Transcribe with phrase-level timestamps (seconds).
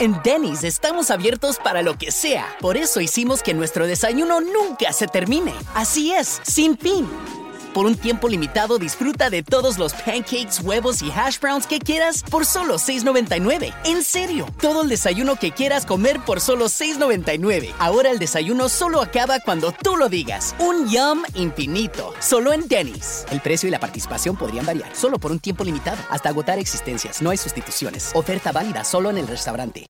[0.00, 2.56] En Denny's estamos abiertos para lo que sea.
[2.60, 5.54] Por eso hicimos que nuestro desayuno nunca se termine.
[5.74, 7.08] Así es, sin fin.
[7.74, 12.24] Por un tiempo limitado disfruta de todos los pancakes, huevos y hash browns que quieras
[12.28, 13.74] por solo $6.99.
[13.84, 17.72] En serio, todo el desayuno que quieras comer por solo $6.99.
[17.78, 20.54] Ahora el desayuno solo acaba cuando tú lo digas.
[20.58, 22.14] Un yum infinito.
[22.20, 23.26] Solo en Denny's.
[23.30, 24.94] El precio y la participación podrían variar.
[24.96, 25.98] Solo por un tiempo limitado.
[26.10, 27.22] Hasta agotar existencias.
[27.22, 28.10] No hay sustituciones.
[28.14, 29.87] Oferta válida solo en el restaurante.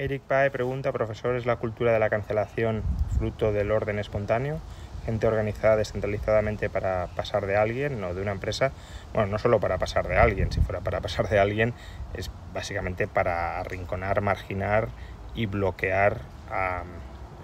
[0.00, 2.82] Eric Pae pregunta, profesor, ¿es la cultura de la cancelación
[3.18, 4.58] fruto del orden espontáneo?
[5.04, 8.72] Gente organizada descentralizadamente para pasar de alguien o de una empresa.
[9.12, 11.74] Bueno, no solo para pasar de alguien, si fuera para pasar de alguien,
[12.14, 14.88] es básicamente para arrinconar, marginar
[15.34, 16.84] y bloquear a,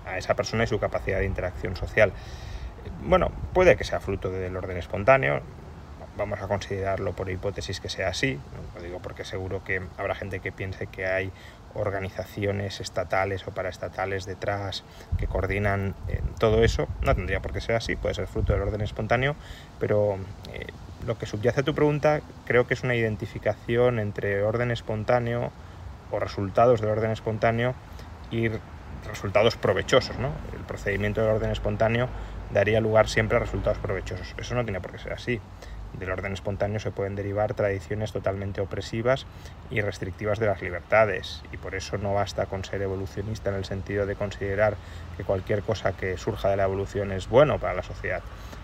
[0.07, 2.15] a esa persona y su capacidad de interacción social.
[3.03, 5.43] Bueno, puede que sea fruto del orden espontáneo,
[6.17, 8.39] vamos a considerarlo por hipótesis que sea así,
[8.75, 11.31] lo digo porque seguro que habrá gente que piense que hay
[11.75, 14.83] organizaciones estatales o paraestatales detrás
[15.19, 18.63] que coordinan eh, todo eso, no tendría por qué ser así, puede ser fruto del
[18.63, 19.37] orden espontáneo,
[19.79, 20.19] pero
[20.53, 20.67] eh,
[21.07, 25.53] lo que subyace a tu pregunta creo que es una identificación entre orden espontáneo
[26.11, 27.75] o resultados del orden espontáneo
[28.31, 28.51] y
[29.07, 30.19] resultados provechosos.
[30.19, 30.33] ¿no?
[30.57, 32.09] El procedimiento del orden espontáneo
[32.53, 34.35] daría lugar siempre a resultados provechosos.
[34.39, 35.41] Eso no tiene por qué ser así.
[35.95, 39.27] Del orden espontáneo se pueden derivar tradiciones totalmente opresivas
[39.71, 43.65] y restrictivas de las libertades y por eso no basta con ser evolucionista en el
[43.65, 44.77] sentido de considerar
[45.17, 48.23] que cualquier cosa que surja de la evolución es bueno para la sociedad.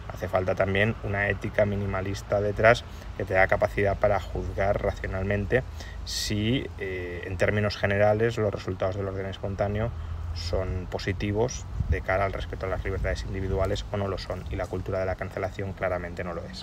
[0.09, 2.85] Hace falta también una ética minimalista detrás
[3.17, 5.63] que te da capacidad para juzgar racionalmente
[6.05, 9.91] si eh, en términos generales los resultados del orden espontáneo
[10.35, 14.57] son positivos de cara al respeto a las libertades individuales o no lo son y
[14.57, 16.63] la cultura de la cancelación claramente no lo es.